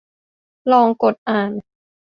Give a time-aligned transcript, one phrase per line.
[0.71, 1.51] ลองกดอ่าน